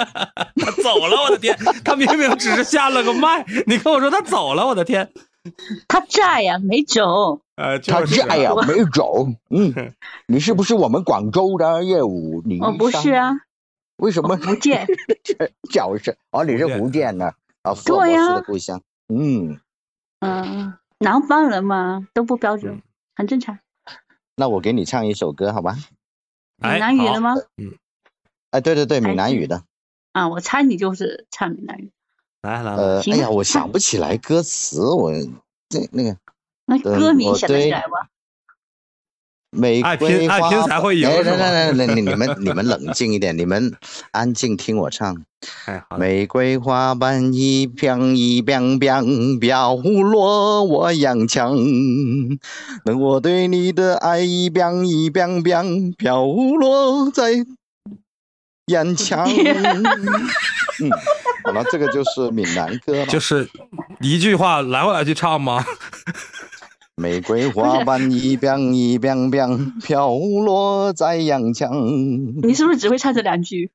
[0.55, 1.57] 他走了，我的天！
[1.83, 5.11] 他明明只是下了个麦，你跟我说他走了，我的天！
[5.87, 7.41] 他在呀，没走。
[7.55, 9.27] 呃，他在呀，没走。
[9.49, 9.93] 嗯，
[10.27, 12.41] 你是不是我们广州的业务？
[12.45, 13.33] 你我不是啊。
[13.97, 14.37] 为什么？
[14.37, 14.87] 福建。
[15.23, 17.33] 就是哦，你是福建的
[17.63, 17.73] 啊？
[17.73, 18.81] 福尔摩斯的故乡。
[19.07, 19.59] 嗯。
[20.19, 22.81] 嗯，南方人嘛都不标准，
[23.15, 23.59] 很正常。
[24.35, 25.75] 那我给你唱一首歌，好吧？
[26.57, 27.35] 闽南语的吗？
[27.57, 27.73] 嗯。
[28.51, 29.63] 哎，对对对，闽南语的。
[30.13, 31.91] 啊，我猜你就是唱闽南语。
[32.41, 35.11] 来来，呃，哎呀，我想不起来歌词，我
[35.69, 36.15] 这那个。
[36.65, 38.07] 那歌名想得起来吗？
[39.51, 43.73] 玫瑰花，来来来来，你你们 你们冷静一点，你们
[44.11, 45.25] 安静听我唱。
[45.97, 51.49] 玫瑰花瓣一片一片片飘落我眼前，
[52.85, 57.43] 等我对你的爱一片一片片飘落在
[58.69, 59.17] 眼前。
[60.81, 60.89] 嗯，
[61.43, 63.49] 好了，这个就是闽南歌，就是
[63.99, 65.65] 一句话来回来去唱吗？
[66.95, 71.69] 玫瑰花瓣一片一片片飘落在眼前。
[72.43, 73.71] 你是不是只会唱这两句？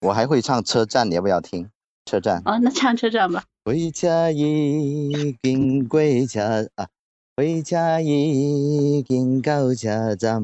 [0.00, 1.68] 我还会唱车站，你要不要听？
[2.04, 2.42] 车站。
[2.44, 3.44] 哦，那唱车站吧。
[3.64, 6.86] 回家已经归家啊，
[7.36, 10.42] 回家已经到车站，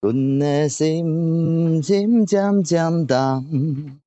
[0.00, 3.98] 阮的心渐渐渐重，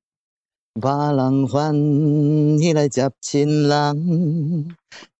[0.80, 1.74] 别人欢
[2.58, 4.74] 喜来接亲人。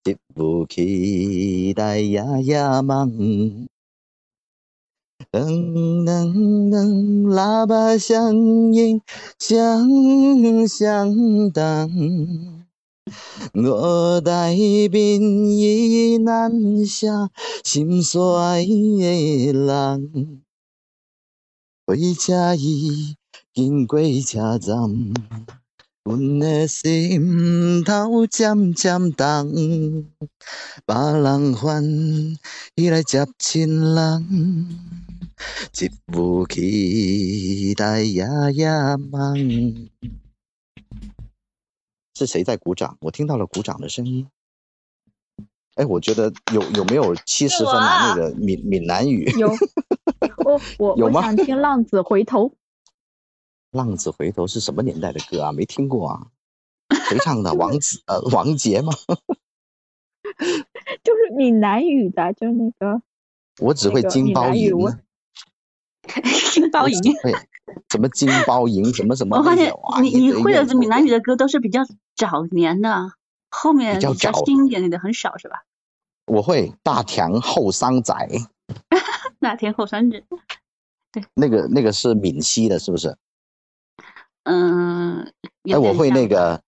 [0.04, 3.68] 一无期待夜夜梦，
[5.30, 9.02] 冷冷冷，喇叭声音
[9.38, 9.87] 响
[10.66, 11.90] 响当，
[13.52, 14.56] 我待
[14.90, 17.28] 兵已难下
[17.62, 20.42] 心酸的人，
[21.84, 23.16] 回家已
[23.52, 24.78] 经过车站。
[26.04, 30.04] 阮的心头渐渐重，
[30.84, 31.84] 别人烦，
[32.74, 34.80] 伊来接亲人，
[35.78, 39.88] 一无期待夜夜梦。
[42.16, 42.96] 是谁在鼓掌？
[43.00, 44.26] 我听到了鼓掌的声音。
[45.76, 49.24] 哎，我觉得有有没有七十分的那个闽闽南语？
[49.38, 49.48] 有，
[50.44, 52.48] 我我我想听《浪子回头》。
[53.70, 55.52] 浪子回头是什么年代的歌啊？
[55.52, 56.26] 没听过啊？
[57.09, 57.52] 谁唱的？
[57.55, 58.92] 王子呃，王杰吗？
[61.02, 63.02] 就是闽南语的，就是那个。
[63.61, 64.72] 我只会 金包银。
[66.52, 66.98] 金包银。
[67.22, 67.33] 会
[67.90, 68.92] 什么金包银？
[68.92, 69.38] 什么什么？
[69.38, 71.83] 我发现你你会的闽南语的歌都是比较
[72.14, 73.12] 早年的，
[73.50, 75.64] 后面比较新一点的很少是吧？
[76.26, 78.14] 我会大田后生仔。
[79.42, 80.24] 大田后生日。
[81.12, 81.22] 对。
[81.35, 83.14] 那个那个是闽西的，是不是？
[84.44, 85.31] 嗯，
[85.70, 86.61] 哎，我会那个，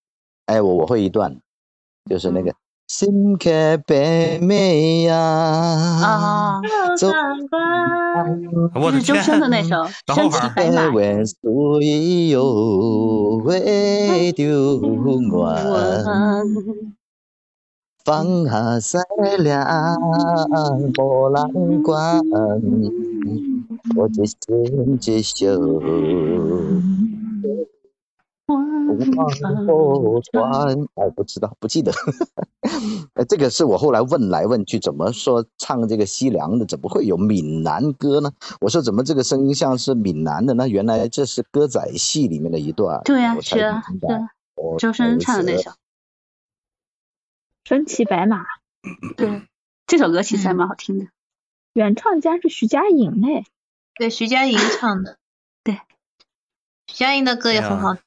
[0.45, 1.35] 哎，我我会一段，
[2.09, 2.53] 就是那个
[2.87, 3.49] 心客
[3.85, 6.61] 白眉呀，啊，
[6.97, 7.11] 走，
[8.75, 9.83] 我是周深的那首，
[10.13, 10.91] 身骑白马，
[11.41, 14.79] 所以有会丢
[15.33, 15.53] 我，
[18.05, 18.99] 放下西
[19.39, 19.97] 凉，
[20.95, 22.21] 无人管，
[23.97, 25.59] 我一心一袖。
[28.47, 30.43] 无望破船，
[30.93, 31.91] 哎，不知道，不记得。
[33.27, 38.29] 这个是我后来问来问去，怎么说唱这个西凉的，怎么会有闽南歌呢？
[38.61, 40.69] 我说怎么这个声音像是闽南的呢？
[40.69, 43.01] 原来这是歌仔戏里面的一段。
[43.03, 44.29] 对呀、我才是啊，是啊，
[44.77, 45.71] 周深唱的那首，
[47.65, 48.45] 身骑白马，
[49.17, 49.41] 对，
[49.87, 51.07] 这首歌其实还嗯蛮好听的。
[51.73, 53.43] 原唱家是徐佳莹嘞。
[53.95, 55.17] 对，徐佳莹唱的。
[55.65, 55.81] 对，
[56.87, 58.03] 徐佳莹的歌也很好听。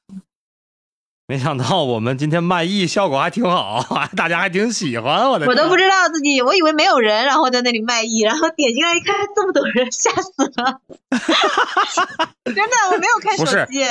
[1.27, 3.83] 没想到我们今天卖艺效果还挺好，
[4.15, 5.29] 大家还挺喜欢。
[5.29, 10.81] 我的我都不知道自己，我以为没有人，然后在那里卖艺，然后点进来一看，这么多人，吓死了！
[12.45, 13.83] 真的，我没有看手不是机，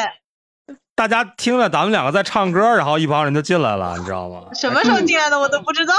[0.99, 4.49] 大家听着咱们两个在唱歌，然后一帮人就进来了，你知道吗？
[4.53, 5.95] 什么时候进来的我都不知道。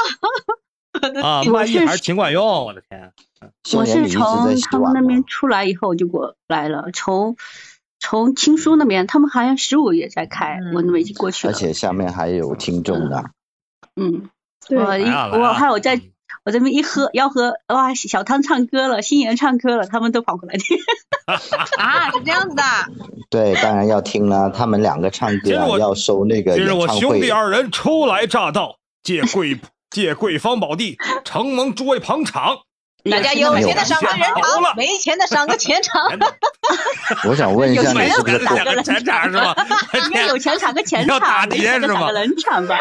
[1.23, 3.13] 啊， 卖艺还是挺管用，我的天！
[3.73, 4.27] 我是从
[4.59, 7.37] 他们那边出来以后就过来了，从
[7.97, 11.53] 从青书那边，他们好像十五也在开，我那边已经过去了。
[11.53, 13.23] 而且下面还有听众的。
[13.95, 14.29] 嗯，
[14.67, 16.01] 对我还有在
[16.49, 20.79] 我这边一喝要喝，哇，小汤唱歌了，新妍唱歌了，他们都跑过来听。
[21.77, 22.63] 啊，是这样子的。
[23.29, 24.49] 对，当然要听啦。
[24.49, 27.29] 他们两个唱歌啊，今日我要收那个今日我兄弟。
[27.29, 29.59] 二人初来乍到，借贵
[29.91, 32.57] 借贵方宝地，承蒙诸位捧场。
[33.09, 36.01] 大家有钱的赏个人场，没钱的赏个钱 场。
[37.29, 39.55] 我想问一下，有钱你是不是的打个人前场是吗？
[40.03, 42.77] 应该有钱赏个钱你要打场，没劫是吗人场吧。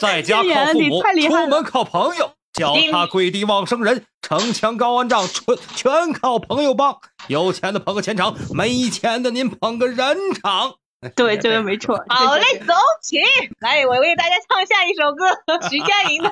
[0.00, 2.32] 在家你靠父母太厉，害了出门靠朋友。
[2.52, 6.98] 脚踏跪地望生人，城墙高万丈，全全靠朋友帮。
[7.28, 10.74] 有钱的捧个钱场，没钱的您捧个人场。
[11.14, 11.96] 对，这个没错。
[12.08, 13.18] 好嘞走起！
[13.60, 15.24] 来，我为大家唱下一首歌，
[15.70, 16.30] 徐佳莹的。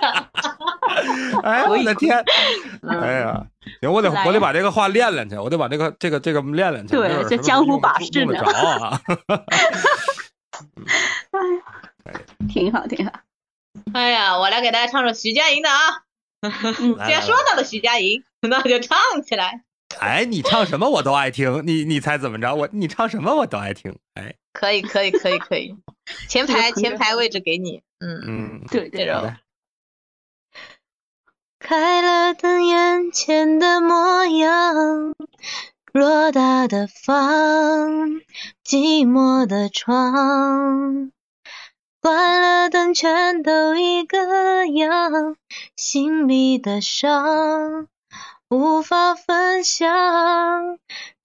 [1.42, 2.22] 哎，我的天！
[2.82, 3.46] 嗯哎呀，
[3.80, 6.96] 行，我得我得把这个话练练去，我得把这个这个这个练练去。
[6.96, 9.00] 对这江湖把式呢着啊！
[12.48, 13.12] 挺好，挺好。
[13.94, 16.04] 哎呀，我来给大家唱首徐佳莹的啊。
[16.40, 16.52] 嗯
[17.06, 19.64] 既然说到了徐佳莹，那就唱起来。
[19.98, 22.54] 哎，你唱什么我都爱听， 你你猜怎么着？
[22.54, 23.96] 我你唱什么我都爱听。
[24.14, 25.74] 哎，可以，可以，可以，可以。
[26.28, 27.82] 前排，前排位置给你。
[28.00, 28.22] 嗯。
[28.26, 29.06] 嗯，对对
[31.58, 35.12] 开了灯，眼前的模样，
[35.92, 37.90] 偌大的房，
[38.64, 41.10] 寂寞的床，
[42.00, 45.36] 关了灯，全都一个样，
[45.76, 47.88] 心里的伤
[48.48, 50.78] 无法分享。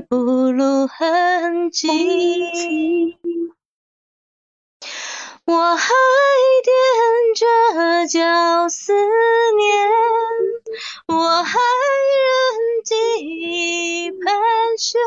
[0.00, 0.16] 不
[0.52, 1.88] 露痕迹。
[5.46, 5.92] 我还
[6.64, 9.88] 踮着脚思念，
[11.08, 14.18] 我还任记忆盘
[14.78, 15.00] 旋，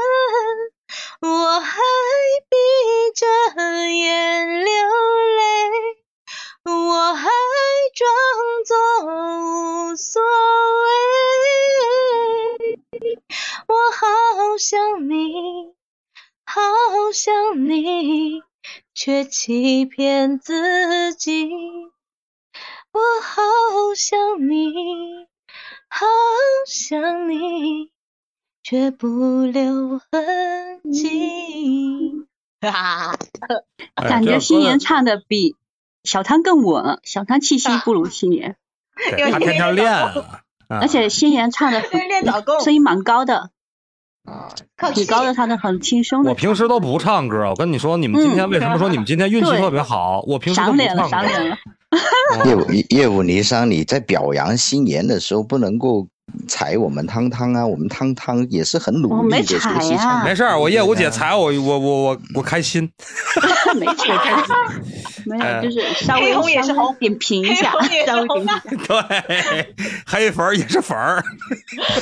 [1.22, 1.82] 我还
[2.50, 2.56] 闭
[3.16, 3.26] 着
[3.90, 4.72] 眼流
[5.38, 5.44] 泪，
[6.66, 7.30] 我还
[7.96, 8.06] 装
[8.66, 8.76] 作
[9.06, 10.28] 无所谓。
[13.74, 15.74] 我好想你，
[16.46, 16.62] 好
[17.12, 18.42] 想你。
[18.94, 21.50] 却欺骗自己。
[22.92, 23.42] 我好
[23.96, 25.26] 想你，
[25.88, 26.06] 好
[26.68, 27.90] 想你，
[28.62, 32.28] 却不留痕迹。
[32.62, 33.16] 哈哈，
[33.96, 35.56] 哎感觉这歌新妍唱的比
[36.04, 38.56] 小汤更稳，小汤气息啊不如新妍，
[38.96, 43.50] 对他天天练啊，啊而且新妍唱的 练早功声音蛮高的，
[44.78, 45.02] 靠气。
[45.02, 46.36] 比高的唱的很轻松的我。
[46.36, 50.24] 平时都不唱歌，我跟你说，你们今天为什么说你们今天运气特别好？
[50.28, 51.28] 我平时都不赏脸了，唱歌。
[51.28, 51.58] 赏脸了。
[52.46, 56.08] 叶武叶武尼桑，你在表扬新年的时候不能够
[56.48, 60.26] 踩我们汤汤啊，我们汤汤也是很努力的学踩呀习唱歌。
[60.26, 62.90] 没事儿，我业务姐踩我，我我我我开心。
[63.76, 64.06] 没错，
[65.26, 67.72] 没有，就是稍微黑红也是稍微红点评一下
[68.06, 69.02] 稍微红点评一下。
[69.28, 71.24] 对，黑粉儿也是粉儿。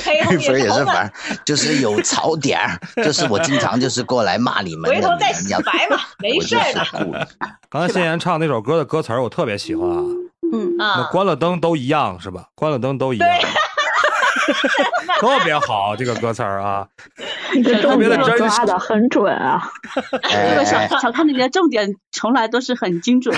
[0.04, 1.12] 黑粉也是粉儿，
[1.46, 7.28] 就是有槽点儿，就是我经常就是过来骂你们的，回头再你们要洗白嘛，没事儿。
[7.70, 10.04] 刚才谢妍唱那首歌的歌词儿，我特别喜欢啊。
[10.54, 12.48] 嗯，那啊，关了灯都一样是吧？
[12.56, 13.30] 关了灯都一样，
[15.20, 16.88] 特别好这个歌词儿啊。
[17.54, 19.62] 你的重点别的真抓的很准啊！
[20.24, 23.36] 这个小哎，小看你的重点从来都是很精准。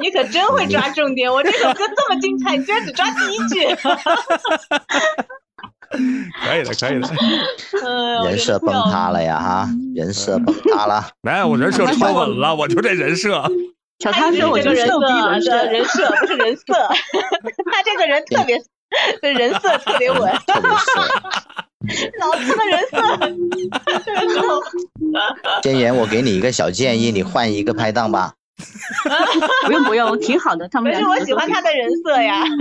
[0.00, 3.66] 你可真会抓重点， 我这首歌这么精彩，你居然只抓第一句。
[6.44, 7.08] 可以的，可以的。
[7.84, 11.04] 嗯，人设崩塌了呀哈，人设崩塌了。
[11.22, 13.44] 没有，我人设超稳了，我就这人设。
[14.00, 16.62] 小汤说我这个人就逗逼设人设人设不是人设，
[17.70, 18.64] 他这个人特别，这
[19.20, 20.20] 人设特别稳，
[22.20, 24.62] 老子的人设特别逗。
[25.62, 28.34] 建言，我给你一个小建议，你换一个拍档吧。
[29.66, 32.44] 不用不用，挺好的，他们可是我喜欢他的人设呀。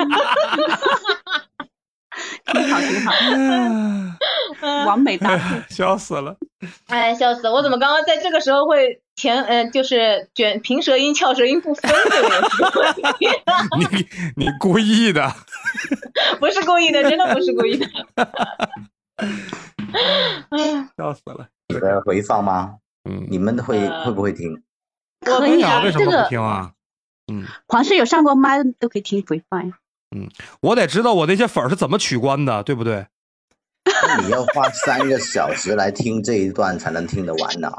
[2.45, 3.11] 挺好挺好，
[4.85, 5.63] 完美搭配。
[5.69, 6.35] 笑死了。
[6.87, 7.49] 哎，笑死！
[7.49, 12.41] 我怎么刚刚在这个时候会前呃，就是卷平舌音、翘舌音不分这个问
[13.17, 13.27] 题？
[14.35, 15.33] 你你故意的。
[16.39, 17.85] 不是故意的，真的不是故意的。
[20.97, 21.47] 笑死了。
[21.67, 22.75] 有的回放吗？
[23.09, 24.63] 嗯，你们会会不会听？
[25.21, 26.71] 可以啊，为什么不这个听啊？
[27.31, 29.77] 嗯，黄是有上过麦都可以听回放呀。
[30.15, 30.29] 嗯，
[30.61, 33.07] 我得知道我那些粉儿是怎么取关的，对不对？
[33.85, 37.71] 那你要花三个小时来听这一段才能听得完呢。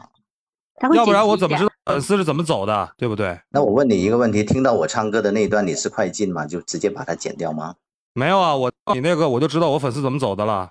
[0.93, 3.39] 要不然我怎么知道粉丝是怎么走的，对不对？
[3.51, 6.47] 那我问你一个问题：听到我唱歌的那一段，你是快进吗？
[6.47, 7.75] 就直接把它剪掉吗？
[8.15, 10.71] 没有啊，我你那个我就知道我粉丝怎么走的了。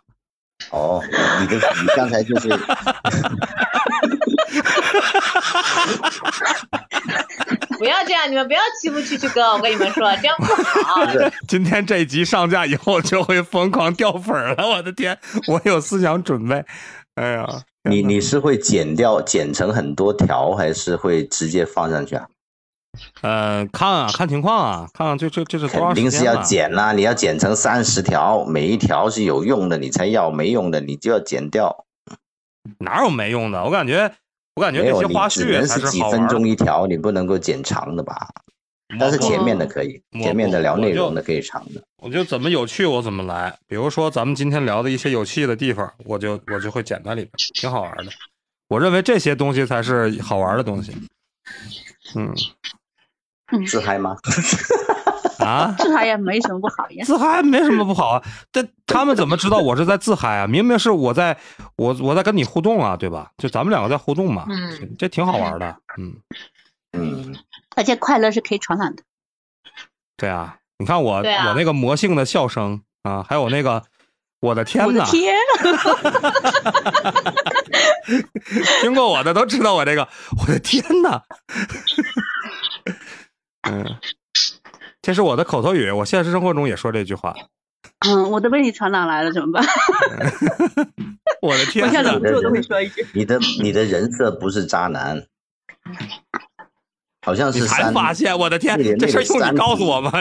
[0.71, 1.03] 哦，
[1.41, 2.49] 你的你刚才就是。
[7.79, 11.05] 不要这样，你们不要欺负蛐蛐哥，我跟你们说，这样不好。
[11.49, 16.63] 今天这一集上架以后就会疯狂掉粉儿了，我的天，我有思想准备。
[17.15, 17.47] 哎呀，
[17.89, 22.27] 你你是会剪掉剪成很多条，还是会直接放上去啊？
[23.21, 31.85] 呃，看啊，看情况啊，看看这这这是肯定是要剪啦、你要剪成三十条，每一条是有用的，你才要；没用的你就要剪掉。
[32.79, 33.63] 哪有没用的？
[33.63, 34.11] 我感觉，
[34.55, 36.27] 我感觉有，些花絮才是几分。
[36.27, 38.29] 钟一条，你不能够剪长的吧？
[38.99, 41.81] 但是前面的可以，前面的聊内容的可以长的。
[41.97, 48.05] 我就怎么有趣我怎么来，比如说咱们今天聊的一些有趣的地方，我就我就会剪在里边，挺好玩的。
[48.67, 50.95] 我认为这些东西才是好玩的东西。
[52.15, 52.33] 嗯，
[53.65, 54.15] 自嗨吗？
[55.39, 57.03] 啊，自嗨也没什么不好呀。
[57.03, 60.47] 自嗨没什么不好啊，但他们怎么知道我是在自嗨啊？
[60.47, 61.37] 明明是我在
[61.75, 63.31] 我我在跟你互动啊，对吧？
[63.37, 65.75] 就咱们两个在互动嘛，嗯这挺好玩的。
[65.97, 66.15] 嗯
[66.93, 67.35] 嗯，
[67.75, 69.03] 而且快乐是可以传染的。
[70.17, 73.83] 对啊，你看我、啊我那个魔性的笑声啊，还有那个
[74.39, 75.35] 我的天呐，我的天，
[78.81, 80.07] 听过我的都知道我这个，
[80.41, 81.21] 我的天呐，
[83.69, 83.85] 嗯，
[85.01, 87.33] 这是我的口头语，我现实生活中也说这句话。
[88.05, 89.63] 嗯，我都被你传染来了，怎么办？
[91.41, 93.05] 我的天我现在呐忍不住都会说一句。
[93.13, 95.25] 你的你的人设不是渣男，
[97.23, 97.93] 好像你才是三。
[97.93, 100.11] 发现，我的天，这事儿用你告诉我吗？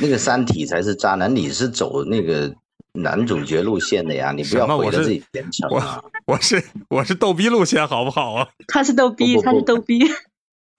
[0.00, 2.54] 那个三体才是渣男，你是走那个
[2.92, 6.02] 男主角路线的呀，你不要毁了自己前程啊！
[6.26, 8.48] 我是我是逗逼路线，好不好啊？
[8.68, 10.00] 他是逗逼，他是逗逼。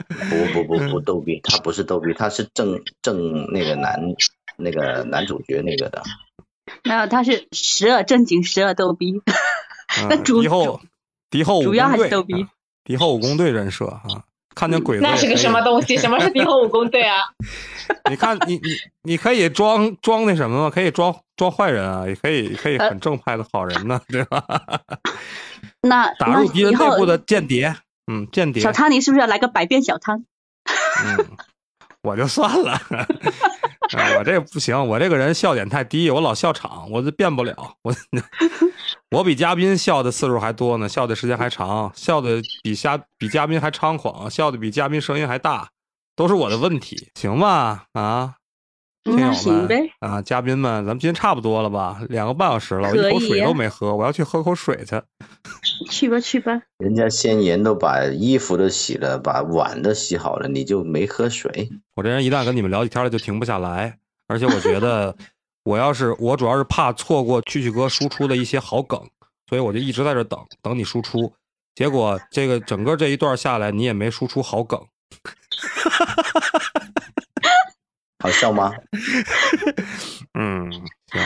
[0.07, 3.99] 不不不不 逗逼，他不是逗逼，他是正正那个男
[4.57, 6.03] 那个男主角那个的。
[6.83, 9.21] 没有，他是时而正经，时而逗逼。
[10.09, 10.81] 那主敌后
[11.29, 12.49] 敌后主要还是逗逼啊
[12.83, 14.03] 敌后武工队人设啊，
[14.57, 15.95] 看见鬼子那是个什么东西？
[15.99, 17.17] 什么是敌后武工队啊？
[18.09, 18.69] 你看，你你
[19.03, 20.69] 你可以装装那什么吗？
[20.73, 24.43] 可以装装坏人啊，也可以可以很正派的好人呢， 对吧？
[25.81, 27.75] 那那打入敌人内部的间谍，
[28.11, 30.25] 嗯，间谍小，汤，你是不是要来个百变小汤？
[31.05, 31.25] 嗯，
[32.01, 32.79] 我就算了，
[33.93, 37.93] 啊我这不行，我这个人笑点太低，我老笑场，我这变不了，我
[39.11, 45.69] 我比嘉宾笑的次数还多呢，笑的时间还长，笑的比嘉比嘉宾还猖狂，笑的比嘉宾声音还大，
[46.15, 47.85] 都是我的问题，行吧？
[47.93, 48.33] 啊，
[49.07, 49.89] 听那友们行呗。
[49.99, 52.01] 啊，嘉宾们，咱们今天差不多了吧？
[52.09, 55.01] 两个半小时了，我一口水都没喝，我要去喝口水去。
[55.89, 61.69] 去吧去吧，人家先言都把衣服都洗了，把碗都洗好了，你就没喝水。
[61.95, 63.97] 我这人一旦跟你们聊起天来就停不下来，
[64.27, 65.15] 而且我觉得
[65.63, 68.99] 我要是我主要是怕错过蛐蛐哥输出的一些好梗，
[69.47, 71.31] 所以我就一直在这等等你输出。
[71.75, 74.79] 结果这个整个这一段下来，你也没输出好梗，
[78.19, 78.73] 好笑吗？
[80.37, 80.71] 嗯，
[81.11, 81.21] 行，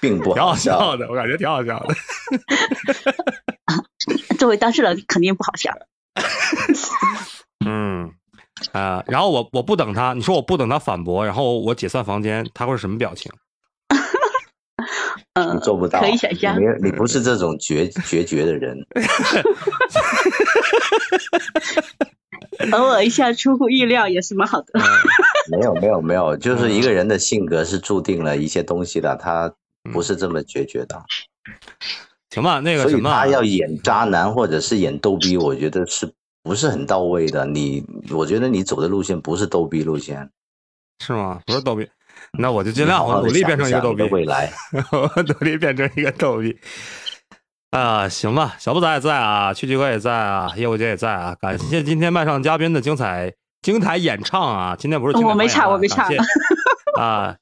[0.00, 0.96] 并不挺好笑。
[0.96, 1.94] 的，我感觉挺好笑的。
[4.38, 5.72] 作为当事人肯定不好笑。
[7.66, 8.12] 嗯，
[8.72, 13.32] 啊、然后我我不等他，你说我不等他反驳，然后我我解散房间，他会是什么表情？
[15.34, 18.74] 嗯做不到，可以想象你你不是这种决决绝的人。
[22.72, 24.80] 偶尔一下出乎意料也是蛮好的。
[25.50, 29.52] 没有没有没有，就是一个人的性格是注定了一些东西的，他
[29.92, 31.00] 不是这么决绝的。
[32.30, 36.12] 行吧，那个什么，所以他要演渣男或者是演逗逼，我觉得是
[36.42, 37.46] 不是很到位的？
[37.46, 40.28] 你，我觉得你走的路线不是逗逼路线，
[41.04, 41.40] 是吗？
[41.46, 41.88] 不是逗逼，
[42.32, 44.02] 那我就尽量， 我努力变成一个逗逼。
[44.10, 44.52] 未来，
[44.92, 46.58] 我努力变成一个逗逼。
[47.76, 51.36] 啊，行吧，小布仔也在啊，曲奇哥也在啊，业务姐也在啊。
[51.38, 54.74] 感谢今天麦上嘉宾的精彩精彩演唱啊！
[54.78, 56.08] 今天不是我没唱，我没唱
[56.98, 57.36] 啊。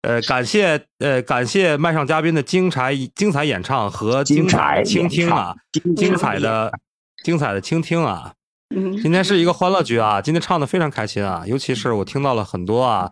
[0.00, 5.54] 呃，感谢呃，感谢麦上嘉宾的精彩精彩演唱和精彩倾听啊，
[5.94, 6.72] 精彩的
[7.22, 8.32] 精彩的倾听啊。
[8.70, 13.10] 今天是一个欢乐局啊，今天唱的非常开心啊，尤其是我听到了很多啊，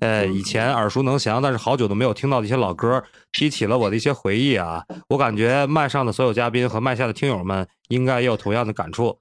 [0.00, 4.84] 呃，以前耳熟能详，但是好久都没有听到的一些老歌，激起了我的一些回忆啊。
[5.08, 9.18] 我感觉麦上的所有嘉宾和麦下的听友们应该也有同样的感触。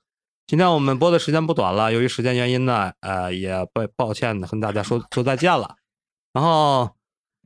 [0.47, 5.75] 今天我们播的时间不短了，由于时间原因呢，呃，也抱抱歉的跟大家说说再见了，
[6.33, 6.89] 然后。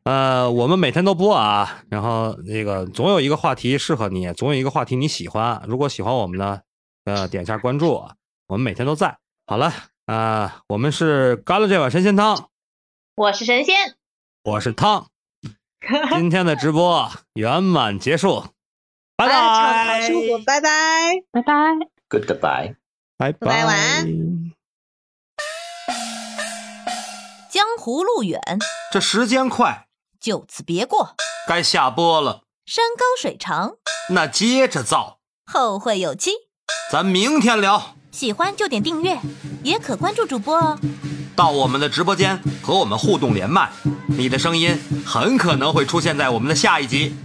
[0.06, 5.62] 呃，我们每天都播啊，然后那个总有一个话题适合你，总有一个话题你喜欢。
[5.68, 6.62] 如果喜欢我们呢，
[7.04, 8.02] 呃，点一下关注，
[8.50, 9.20] 我们每天都在。
[9.46, 9.72] 好了，
[10.08, 12.50] 啊，我们是干了这碗神仙汤，
[13.16, 13.76] 我是神仙，
[14.44, 15.08] 我是汤，
[16.10, 18.48] 今天的直播圆满结束，
[19.16, 20.10] 拜 拜，
[20.48, 21.54] 拜拜，拜拜
[22.10, 22.76] ，Goodbye，
[23.18, 24.08] 拜拜，晚安。
[27.52, 28.42] 江湖路远，
[28.92, 29.86] 这时间快。
[30.20, 31.16] 就此别过，
[31.48, 32.44] 该下播了。
[32.66, 33.76] 山高水长，
[34.10, 35.20] 那接着造。
[35.46, 36.32] 后会有期，
[36.92, 37.96] 咱明天聊。
[38.20, 39.18] 喜欢就点订阅，
[39.64, 40.78] 也可关注主播哦。
[41.38, 43.70] 到我们的直播间和我们互动连麦，
[44.08, 47.16] 你的声音很可能会出现在我们的下一集。